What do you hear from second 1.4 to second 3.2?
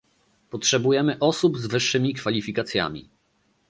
z wyższymi kwalifikacjami